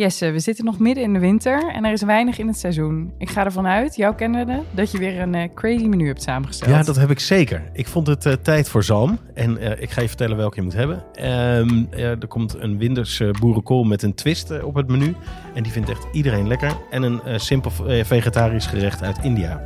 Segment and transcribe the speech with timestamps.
[0.00, 3.12] Jesse, we zitten nog midden in de winter en er is weinig in het seizoen.
[3.18, 6.70] Ik ga ervan uit, jouw kennende, dat je weer een eh, crazy menu hebt samengesteld.
[6.70, 7.62] Ja, dat heb ik zeker.
[7.72, 9.18] Ik vond het eh, tijd voor zalm.
[9.34, 11.04] En eh, ik ga je vertellen welke je moet hebben.
[11.14, 15.14] Ehm, eh, er komt een winterse boerenkool met een twist eh, op het menu.
[15.54, 16.76] En die vindt echt iedereen lekker.
[16.90, 19.62] En een eh, simpel eh, vegetarisch gerecht uit India.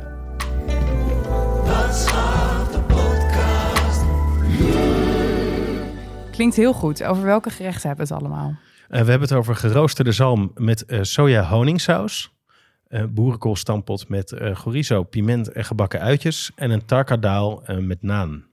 [6.31, 7.03] Klinkt heel goed.
[7.03, 8.55] Over welke gerechten hebben we het allemaal?
[8.87, 12.33] Eh, we hebben het over geroosterde zalm met eh, soja honingsaus.
[12.87, 16.51] eh boerenkoolstampot met eh chorizo, piment en gebakken uitjes.
[16.55, 18.45] En een tarkadaal met naan.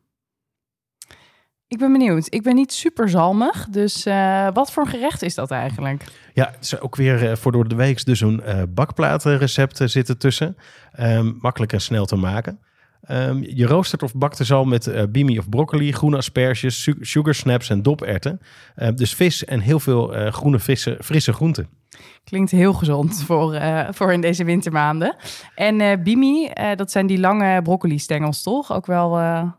[1.68, 2.26] Ik ben benieuwd.
[2.34, 4.04] Ik ben niet super zalmig, dus
[4.52, 6.04] wat voor een gerecht is dat eigenlijk?
[6.34, 10.56] Ja, het is ook weer voor door de week dus een eh bakplatenrecept zitten tussen.
[10.92, 12.60] Ehm, makkelijk en snel te maken.
[13.02, 16.96] Ehm, je roostert of bakt de zalm met eh, bimi of broccoli, groene asperges, su-
[17.00, 18.40] sugar snaps en doperwten.
[18.74, 21.68] Eh, dus vis en heel veel eh, groene vissen, frisse groenten.
[22.24, 25.16] Klinkt heel gezond voor, eh, voor in deze wintermaanden.
[25.54, 28.72] En bimi, dat zijn die lange broccoli-stengels, toch?
[28.72, 29.18] Ook wel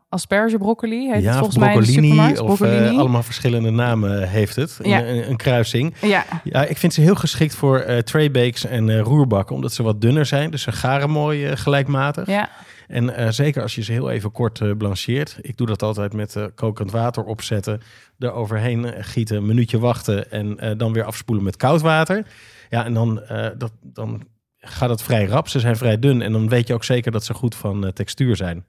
[0.09, 2.39] aspergebroccoli heet het volgens mij in de supermarkt.
[2.39, 2.97] of Broccolini.
[2.97, 4.79] allemaal verschillende namen heeft het.
[4.81, 5.03] Een- Ja.
[5.05, 5.93] Een, een kruising.
[6.01, 10.25] Ja, Ja, ik vind ze heel geschikt voor traybakes en roerbakken, omdat ze wat dunner
[10.25, 10.51] zijn.
[10.51, 12.27] Dus ze garen mooi gelijkmatig.
[12.27, 12.49] ja.
[12.93, 15.37] En eh, zeker als je ze heel even kort eh, blancheert.
[15.41, 17.81] Ik doe dat altijd met eh, kokend water opzetten.
[18.19, 22.25] Er overheen gieten, een minuutje wachten en dan weer afspoelen met koud water.
[22.69, 23.21] Ja, en dan,
[23.57, 24.27] dat, dan
[24.57, 25.47] gaat het vrij rap.
[25.47, 28.35] Ze zijn vrij dun en dan weet je ook zeker dat ze goed van textuur
[28.35, 28.65] zijn.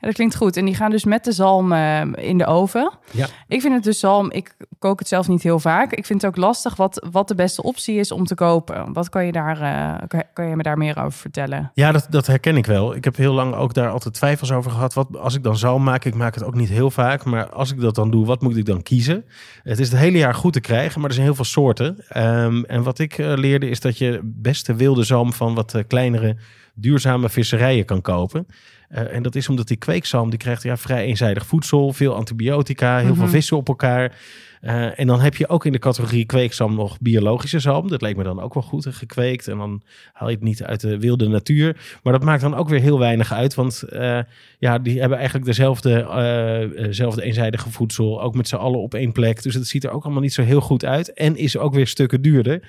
[0.00, 0.56] Ja, dat klinkt goed.
[0.56, 2.92] En die gaan dus met de zalm eh, in de oven.
[3.10, 3.26] Ja.
[3.48, 5.92] Ik vind het dus zalm, ik kook het zelf niet heel vaak.
[5.92, 8.92] Ik vind het ook lastig wat, wat de beste optie is om te kopen.
[8.92, 11.70] Wat kan je, daar, eh, kan, je me daar meer over vertellen?
[11.74, 12.94] Ja, dat, dat herken ik wel.
[12.94, 14.94] Ik heb heel lang ook daar altijd twijfels over gehad.
[14.94, 17.24] Wat, als ik dan zalm maak, ik maak het ook niet heel vaak.
[17.24, 19.24] Maar als ik dat dan doe, wat moet ik dan kiezen?
[19.62, 22.04] Het is het hele jaar goed te krijgen, maar er zijn heel veel soorten.
[22.08, 26.36] Ehm, en wat ik eh, leerde is dat je beste wilde zalm van wat kleinere
[26.74, 28.46] duurzame visserijen kan kopen.
[28.90, 32.98] Eh, en dat is omdat die kweekzalm, die krijgt ja, vrij eenzijdig voedsel, veel antibiotica,
[32.98, 33.32] heel veel Mhm.
[33.32, 34.16] vissen op elkaar.
[34.60, 37.88] Eh, en dan heb je ook in de categorie kweekzalm nog biologische zalm.
[37.88, 39.48] Dat leek me dan ook wel goed, gekweekt.
[39.48, 41.76] En dan haal je het niet uit de wilde natuur.
[42.02, 43.54] Maar dat maakt dan ook weer heel weinig uit.
[43.54, 44.18] Want eh,
[44.58, 48.22] ja, die hebben eigenlijk dezelfde, dezelfde eenzijdige voedsel.
[48.22, 49.42] Ook met z'n allen op één plek.
[49.42, 51.12] Dus het ziet er ook allemaal niet zo heel goed uit.
[51.12, 52.60] En is ook weer stukken duurder.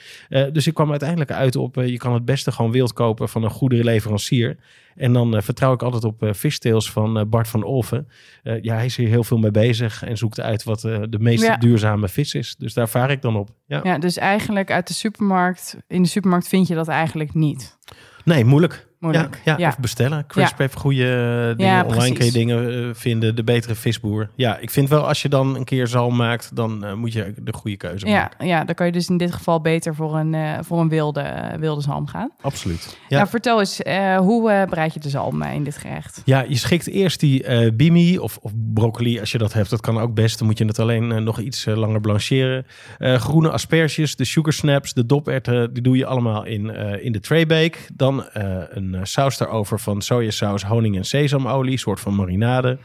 [0.51, 1.75] Dus ik kwam uiteindelijk uit op...
[1.75, 4.57] je kan het beste gewoon wild kopen van een goede leverancier.
[4.95, 8.07] En dan eh, vertrouw ik altijd op uh, Fishtails van eh, Bart van Olven.
[8.43, 10.03] Eh, ja, hij is hier heel veel mee bezig.
[10.03, 11.57] En zoekt uit wat eh, de meest Ja.
[11.57, 12.55] duurzame vis is.
[12.55, 13.49] Dus daar vaar ik dan op.
[13.65, 13.79] Ja.
[13.83, 17.77] Ja, dus eigenlijk uit de supermarkt, in de supermarkt vind je dat eigenlijk niet.
[18.25, 18.87] Nee, moeilijk.
[19.01, 19.35] Moeilijk.
[19.35, 19.67] Ja, ja, Ja.
[19.67, 20.25] of bestellen.
[20.27, 21.03] Crisp heeft goede
[21.51, 21.73] eh, dingen.
[21.73, 23.35] Ja, Online kun je dingen eh, vinden.
[23.35, 24.29] De betere visboer.
[24.35, 27.33] Ja, ik vind wel als je dan een keer zalm maakt, dan eh, moet je
[27.41, 28.47] de goede keuze Ja, maken.
[28.47, 31.55] ja, dan kan je dus in dit geval beter voor een, eh, voor een wilde,
[31.59, 32.31] wilde zalm gaan.
[32.41, 32.97] Absoluut.
[33.09, 33.17] Ja.
[33.17, 36.21] Nou, vertel eens, eh, hoe bereid je de zalm eh, in dit gerecht?
[36.25, 39.69] Ja, je schikt eerst die eh bimi of, of broccoli als je dat hebt.
[39.69, 40.37] Dat kan ook best.
[40.37, 42.65] Dan moet je het alleen nog iets langer blancheren.
[42.97, 47.11] Eh, groene asperges, de sugar snaps, de doperwten, die doe je allemaal in, eh, in
[47.11, 47.77] de traybake.
[47.93, 48.57] Dan eh,
[48.93, 52.77] een eh, saus daarover van sojasaus, honing en sesamolie, soort van marinade.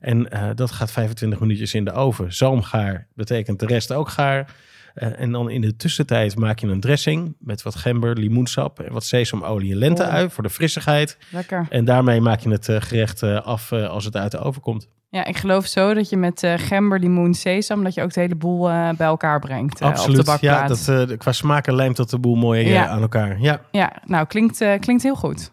[0.00, 2.32] En eh, dat gaat 25 minuutjes in de oven.
[2.32, 4.54] Zalmgaar betekent de rest ook gaar.
[4.94, 8.92] Eh, en dan in de tussentijd maak je een dressing met wat gember, limoensap en
[8.92, 11.18] wat sesamolie en lenteui voor de frissigheid.
[11.30, 11.66] Lekker.
[11.68, 14.88] En daarmee maak je het gerecht af als het uit de oven komt.
[15.10, 18.34] Ja, ik geloof zo dat je met gember, limoen, sesam, dat je ook het hele
[18.34, 18.62] boel
[18.96, 20.26] bij elkaar brengt op de Absoluut.
[20.26, 20.86] Ja, bakplaat.
[20.86, 22.86] dat, qua smaken lijmt dat de boel mooi Ja.
[22.86, 23.40] aan elkaar.
[23.40, 23.60] Ja.
[23.70, 25.52] Ja, nou, klinkt, klinkt heel goed.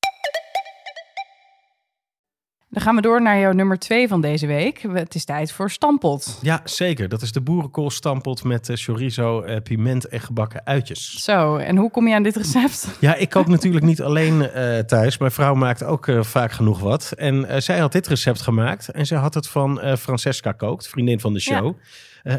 [2.73, 4.81] Dan gaan we door naar jouw nummer twee van deze week.
[4.93, 6.39] Het is tijd voor stampot.
[6.41, 7.09] ja, zeker.
[7.09, 11.23] Dat is de boerenkoolstampot met eh, chorizo, eh, piment en gebakken uitjes.
[11.23, 12.97] Zo, en hoe kom je aan dit recept?
[12.99, 15.17] Ja, ik kook natuurlijk niet alleen eh, thuis.
[15.17, 17.11] Mijn vrouw maakt ook vaak genoeg wat.
[17.17, 18.89] En zij had dit recept gemaakt.
[18.89, 21.75] En zij had het van Francesca Kookt, vriendin van de show.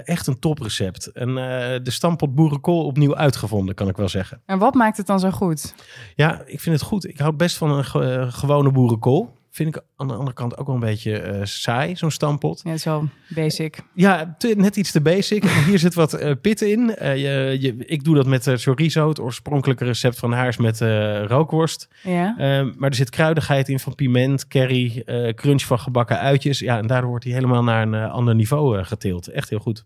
[0.05, 1.06] Echt een toprecept.
[1.06, 1.35] En
[1.82, 4.43] de stampot boerenkool opnieuw uitgevonden, kan ik wel zeggen.
[4.46, 5.75] En wat maakt het dan zo goed?
[6.14, 7.08] Ja, ik vind het goed.
[7.08, 9.40] Ik hou best van een ge- gewone boerenkool.
[9.54, 12.60] Vind ik aan de andere kant ook wel een beetje eh, saai, zo'n stampot.
[12.64, 13.78] Ja, zo basic.
[13.94, 15.44] Ja, te- net iets te basic.
[15.44, 16.94] Hier zit wat eh, pit in.
[16.96, 19.08] Eh, je, je, ik doe dat met chorizo.
[19.08, 20.81] Het oorspronkelijke recept van haar is met
[21.26, 21.88] rookworst.
[22.02, 22.34] Ja.
[22.38, 25.02] Ehm, maar er zit kruidigheid in van piment, curry,
[25.34, 26.58] crunch van gebakken uitjes.
[26.58, 29.26] Ja, en daardoor wordt hij helemaal naar een ander niveau geteeld.
[29.28, 29.84] Echt heel goed.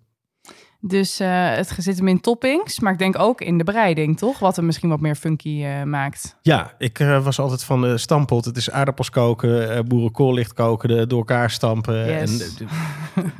[0.88, 4.38] Dus eh, het zit hem in toppings, maar ik denk ook in de bereiding, toch?
[4.38, 6.36] Wat hem misschien wat meer funky eh, maakt.
[6.42, 8.44] Ja, ik eh, was altijd van de stampot.
[8.44, 12.06] Het is aardappels koken, boerenkool licht koken, de, door elkaar stampen.
[12.06, 12.56] Yes.
[12.56, 12.68] En,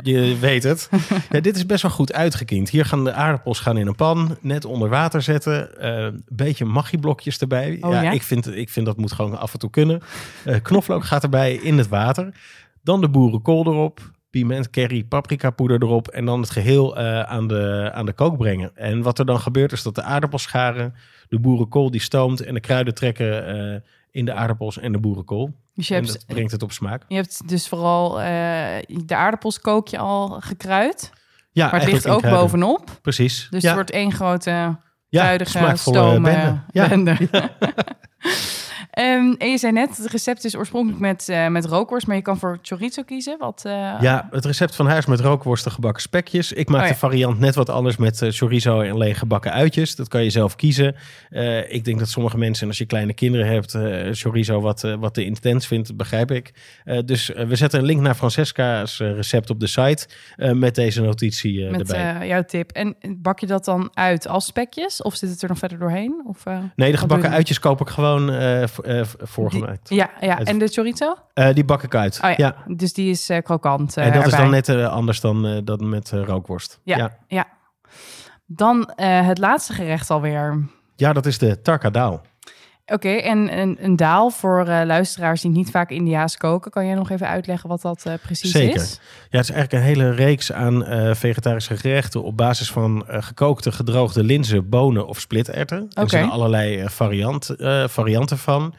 [0.02, 0.88] je weet het.
[1.31, 2.70] Ja, dit is best wel goed uitgekiend.
[2.70, 5.87] Hier gaan de aardappels gaan in een pan, net onder water zetten.
[5.87, 7.78] Een beetje magieblokjes erbij.
[7.81, 8.10] Oh, ja?
[8.10, 10.02] Ik, vind, ik vind dat moet gewoon af en toe kunnen.
[10.62, 12.34] Knoflook gaat erbij in het water.
[12.82, 14.00] Dan de boerenkool erop.
[14.37, 16.09] Piment, curry, paprika poeder erop.
[16.09, 18.71] En dan het geheel eh, aan, de, aan de kook brengen.
[18.75, 20.94] En wat er dan gebeurt is dat de aardappels scharen.
[21.29, 22.41] De boerenkool die stoomt.
[22.41, 23.81] En de kruiden trekken eh,
[24.11, 25.55] in de aardappels en de boerenkool.
[25.75, 27.03] Dus je en hebt, dat brengt het op smaak.
[27.09, 28.27] je hebt dus vooral eh,
[28.87, 31.12] de aardappels kook je al gekruid,
[31.53, 32.43] Ja, maar het ligt ook kruiden.
[32.43, 32.99] bovenop.
[33.03, 33.47] Precies.
[33.50, 34.79] Dus ja, het wordt één grote ja,
[35.09, 36.23] kruidige smaakvolle stoom.
[36.23, 36.61] bende.
[36.73, 36.88] Ja.
[36.88, 37.17] bende.
[38.96, 42.22] Ehm, en je zei net, het recept is oorspronkelijk met, eh, met rookworst, maar je
[42.22, 43.38] kan voor chorizo kiezen.
[43.38, 46.52] Wat, eh, Ja, het recept van haar is met rookworsten gebakken spekjes.
[46.52, 46.93] Ik maak Oh ja.
[46.93, 49.96] de variant net wat anders met eh, chorizo en alleen gebakken uitjes.
[49.96, 50.96] Dat kan je zelf kiezen.
[51.69, 53.78] Ik denk dat sommige mensen, als je kleine kinderen hebt,
[54.19, 56.52] chorizo wat, wat te intens vindt, begrijp ik.
[57.04, 61.81] Dus we zetten een link naar Francesca's recept op de site met deze notitie met
[61.81, 62.26] erbij.
[62.26, 62.70] jouw tip.
[62.70, 65.02] En bak je dat dan uit als spekjes?
[65.02, 66.22] Of zit het er nog verder doorheen?
[66.26, 66.44] Of,
[66.76, 68.31] nee, de gebakken uitjes koop ik gewoon
[68.87, 69.88] eh, voorgemaakt.
[69.88, 70.38] Ja, ja.
[70.38, 71.17] En de chorizo?
[71.35, 72.19] Eh, die bak ik uit.
[72.23, 72.75] Oh ja, ja.
[72.75, 73.97] Dus die is eh, krokant.
[73.97, 76.81] En dat is dan net anders dan, dan met rookworst.
[76.83, 76.97] Ja.
[76.97, 77.17] ja.
[77.29, 77.47] Ja.
[78.47, 80.69] Dan het laatste gerecht alweer.
[80.97, 82.23] Ja, dat is de tarkadaal.
[82.93, 86.71] Oké, en een, een daal voor eh, luisteraars die niet vaak Indiaas koken.
[86.71, 88.81] Kan jij nog even uitleggen wat dat eh, precies Zeker.
[88.81, 89.00] is?
[89.31, 93.73] Ja, het is eigenlijk een hele reeks aan eh, vegetarische gerechten op basis van gekookte,
[93.73, 95.77] gedroogde linzen, bonen of splitterten.
[95.77, 96.09] Er Oké.
[96.09, 97.55] zijn allerlei variant,
[97.87, 98.75] varianten van.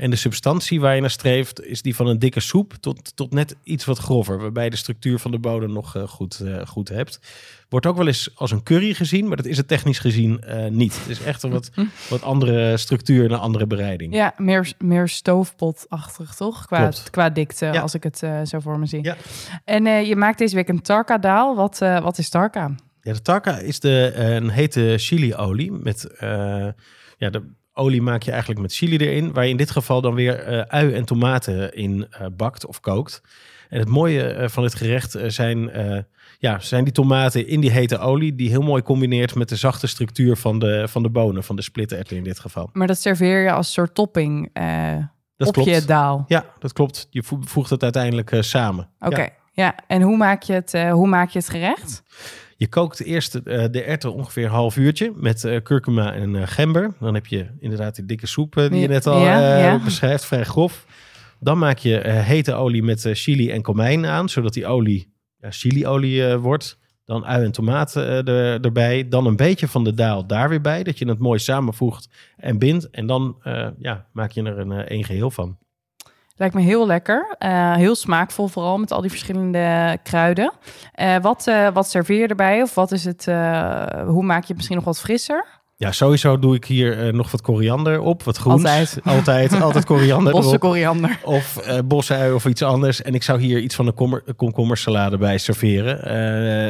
[0.00, 3.32] En de substantie waar je naar streeft is die van een dikke soep tot, tot
[3.32, 6.66] net iets wat grover, waarbij je de structuur van de bodem nog eh, goed, eh,
[6.66, 7.20] goed hebt.
[7.68, 10.70] Wordt ook wel eens als een curry gezien, maar dat is het technisch gezien eh,
[10.70, 10.98] niet.
[11.00, 11.70] Het is echt een wat,
[12.10, 14.14] wat andere structuur en een andere bereiding.
[14.14, 16.66] Ja, meer, meer stoofpotachtig, toch?
[16.66, 17.10] Qua, Klopt.
[17.10, 17.80] qua dikte, Ja.
[17.80, 19.02] als ik het zo voor me zie.
[19.02, 19.16] Ja.
[19.64, 21.56] En je maakt deze week een tarka-daal.
[21.56, 22.74] Wat, wat is tarka?
[23.02, 25.72] Ja, de tarka is de, een hete chili-olie.
[25.72, 26.14] Met,
[27.18, 29.32] ja, de olie maak je eigenlijk met chili erin.
[29.32, 32.80] Waar je in dit geval dan weer eh, ui en tomaten in eh, bakt of
[32.80, 33.22] kookt.
[33.68, 35.70] En het mooie eh, van dit gerecht zijn,
[36.38, 38.34] ja, zijn die tomaten in die hete olie.
[38.34, 41.44] Die heel mooi combineert met de zachte structuur van de, van de bonen.
[41.44, 42.70] Van de splittererwten in dit geval.
[42.72, 44.50] Maar dat serveer je als soort topping
[45.36, 45.68] Dat op klopt.
[45.70, 46.24] je daal.
[46.28, 47.06] Ja, dat klopt.
[47.10, 48.88] Je vo- voegt het uiteindelijk samen.
[49.00, 49.28] Oké, Ja.
[49.52, 49.74] ja.
[49.86, 52.02] En hoe maak, je het, hoe maak je het gerecht?
[52.60, 56.42] Je kookt eerst eh, de erwten ongeveer een half uurtje met eh, kurkuma en eh,
[56.44, 56.94] gember.
[56.98, 59.84] Dan heb je inderdaad die dikke soep die je net al ja, ja.
[59.84, 60.86] beschrijft, vrij grof.
[61.38, 66.36] Dan maak je hete olie met chili en komijn aan, zodat die olie ja, chiliolie
[66.36, 66.78] wordt.
[67.04, 69.08] Dan ui en tomaten er, erbij.
[69.08, 72.58] Dan een beetje van de daal daar weer bij, dat je het mooi samenvoegt en
[72.58, 72.90] bindt.
[72.90, 73.36] En dan
[73.78, 75.58] ja, maak je er een één geheel van.
[76.40, 77.34] Lijkt me heel lekker.
[77.38, 80.52] Eh, heel smaakvol vooral met al die verschillende kruiden.
[80.92, 82.62] Eh, wat, eh, wat serveer je erbij?
[82.62, 83.24] Of wat is het,
[84.06, 85.44] hoe maak je het misschien nog wat frisser?
[85.76, 88.64] Ja, sowieso doe ik hier nog wat koriander op, wat groens.
[88.64, 88.98] Altijd.
[89.16, 90.60] Altijd, altijd koriander Bosse erop.
[90.60, 91.18] koriander.
[91.24, 93.02] Of bosui of iets anders.
[93.02, 96.14] En ik zou hier iets van een kommer, een komkommersalade bij serveren.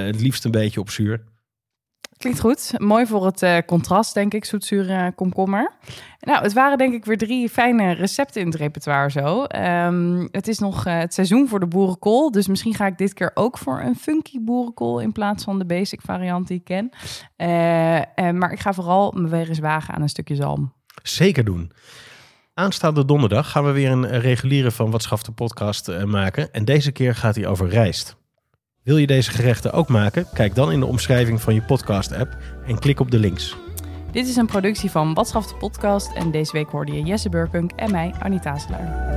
[0.06, 1.22] Het liefst een beetje op zuur.
[2.20, 2.72] Klinkt goed.
[2.78, 5.72] Mooi voor het eh, contrast, denk ik, zoetzure komkommer.
[6.20, 9.44] Nou, het waren denk ik weer drie fijne recepten in het repertoire zo.
[9.44, 12.30] Ehm, het is nog eh, het seizoen voor de boerenkool.
[12.30, 15.00] Dus misschien ga ik dit keer ook voor een funky boerenkool...
[15.00, 16.90] in plaats van de basic variant die ik ken.
[17.36, 20.72] Eh, eh, maar ik ga vooral me weer eens wagen aan een stukje zalm.
[21.02, 21.72] Zeker doen.
[22.60, 26.52] Aanstaande donderdag gaan we weer een eh, reguliere van Wat Schaft de podcast eh, maken.
[26.52, 28.16] En deze keer gaat hij over rijst.
[28.82, 30.26] Wil je deze gerechten ook maken?
[30.34, 33.56] Kijk dan in de omschrijving van je podcast app en klik op de links.
[34.12, 36.12] Dit is een productie van Wat Schaft de podcast.
[36.14, 39.08] En deze week hoorde je Jesse Burkunk en mij, Anita Hazelaar.